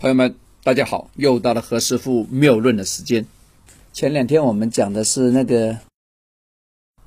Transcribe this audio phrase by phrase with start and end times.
[0.00, 3.26] 朋友们，大家好，又到了何师傅谬论的时间。
[3.92, 5.76] 前两天我们讲的是那个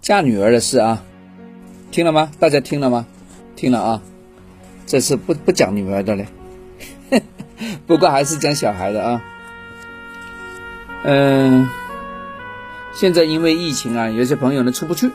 [0.00, 1.04] 嫁女儿的事啊，
[1.92, 2.32] 听了吗？
[2.40, 3.06] 大家听了吗？
[3.54, 4.02] 听了啊。
[4.88, 6.26] 这次不不讲女儿的嘞，
[7.86, 9.22] 不过还是讲小孩的啊。
[11.04, 11.68] 嗯，
[12.92, 15.12] 现在因为疫情啊，有些朋友呢出不去，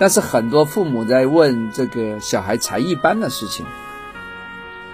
[0.00, 3.64] 但是很多父母在问这个小孩才艺班的事情。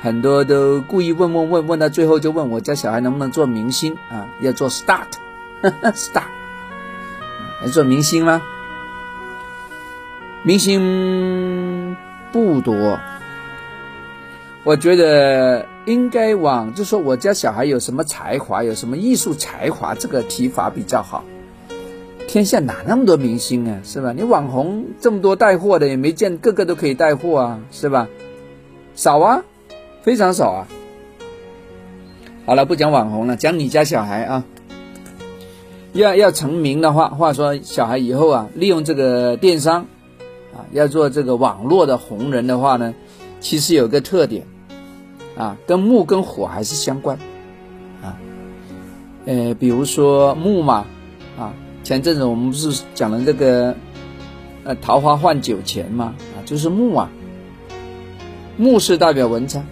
[0.02, 4.26] 很多都故意问问问问到最后就问我家小孩能不能做明星啊？
[4.40, 6.24] 要做 start，star，
[7.62, 8.42] 要做明星吗？
[10.42, 11.96] 明星
[12.32, 12.98] 不多，
[14.64, 21.22] 我觉得应该往就说我家小孩有什么才华，有什么艺术才华，这个提法比较好。
[22.26, 24.12] 天下哪那么多明星啊，是吧？
[24.12, 28.08] 你网红这么多带货的，也没见个个都可以带货啊，是吧？
[28.96, 29.44] 少啊。
[30.02, 30.68] 非常少啊！
[32.44, 34.44] 好了，不讲网红了，讲你家小孩啊。
[35.92, 39.86] 要要成名的话，话说小孩以后啊，利用这个电商
[40.52, 42.94] 啊，要做这个网络的红人的话呢，
[43.40, 44.46] 其实有个特点
[45.36, 47.18] 啊，跟木跟火还是相关
[48.02, 48.18] 啊。
[49.26, 50.86] 呃，比如说木嘛
[51.38, 53.76] 啊，前阵子我们不是讲了这个
[54.64, 57.10] 呃桃花换酒钱嘛啊，就是木啊，
[58.56, 59.64] 木是代表文昌。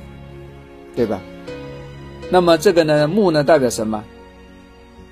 [0.97, 1.21] 对吧？
[2.31, 4.05] 那么这个呢，木呢代表什么？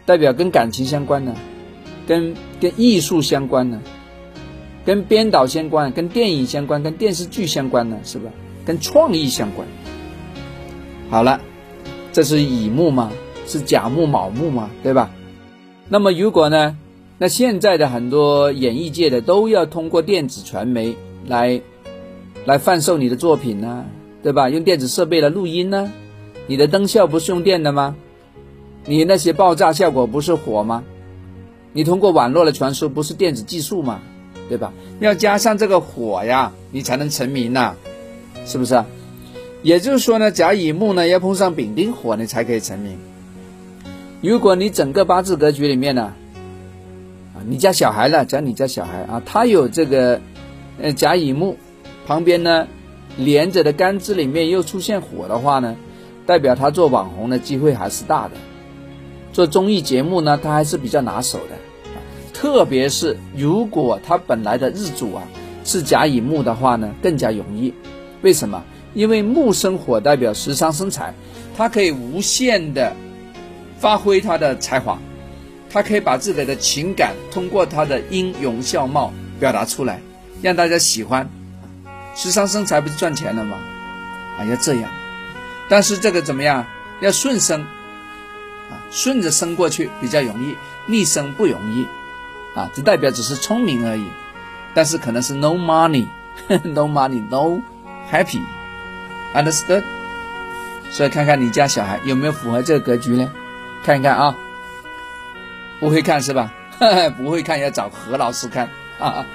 [0.06, 1.34] 代表跟感情相关的，
[2.06, 3.80] 跟跟艺术相关的，
[4.84, 8.30] 跟编导相关，跟电影相关，跟电视剧相关的，是吧？
[8.64, 9.66] 跟创意相关。
[11.10, 11.40] 好了，
[12.12, 13.10] 这是乙木嘛？
[13.46, 14.70] 是甲木、卯木嘛？
[14.82, 15.10] 对吧？
[15.88, 16.76] 那么如果呢？
[17.20, 20.94] 那现在的很多演艺界的都要通过电子传媒
[21.26, 21.60] 来
[22.44, 23.86] 来贩售你的作品呢？
[24.28, 24.50] 对吧？
[24.50, 25.90] 用电子设备来录音呢？
[26.48, 27.96] 你的灯效不是用电的吗？
[28.84, 30.84] 你那些爆炸效果不是火吗？
[31.72, 34.00] 你通过网络的传输不是电子技术吗？
[34.46, 34.74] 对吧？
[35.00, 37.74] 要加上这个火呀，你才能成名呐，
[38.44, 38.84] 是不是？
[39.62, 42.98] 也就是说呢，甲乙木呢要碰上丙丁火，你才可以成名。
[44.20, 46.12] 如果你整个八字格局里面呢，
[47.34, 50.20] 啊，你家小孩呢，讲你家小孩啊，他有这个
[50.82, 51.56] 呃甲乙木，
[52.06, 52.68] 旁边呢。
[53.18, 55.76] 连着的干支里面又出现火的话呢，
[56.24, 58.34] 代表他做网红的机会还是大的，
[59.32, 61.56] 做综艺节目呢他还是比较拿手的，
[62.32, 65.24] 特别是如果他本来的日主啊
[65.64, 67.74] 是甲乙木的话呢，更加容易。
[68.22, 68.62] 为什么？
[68.94, 71.12] 因为木生火代表食伤生财，
[71.56, 72.94] 他可以无限的
[73.78, 74.98] 发挥他的才华，
[75.68, 80.00] 他可以把自己的情感通过他的音容笑貌表达出来，
[80.40, 81.28] 让大家喜欢。
[82.18, 83.56] 时尚生财不是赚钱了吗？
[84.40, 84.90] 啊，要这样，
[85.68, 86.66] 但是这个怎么样？
[87.00, 87.62] 要顺生，
[88.68, 90.56] 啊，顺着生过去比较容易，
[90.86, 91.86] 逆生不容易，
[92.56, 94.04] 啊，这代表只是聪明而已，
[94.74, 97.62] 但是可能是 no money，no money，no
[98.10, 99.84] happy，understood？
[100.90, 103.30] 所以看看你家小孩有没有符合这个格局呢？
[103.84, 104.34] 看一看啊，
[105.78, 106.52] 不会看是吧？
[107.16, 108.68] 不会看要找何老师看。
[108.98, 109.26] 啊 啊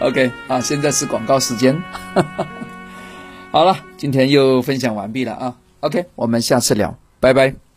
[0.00, 1.80] ，OK，啊，现在是广告时间。
[3.50, 5.56] 好了，今天又分享完毕了啊。
[5.80, 7.71] OK，我们下次聊，拜拜。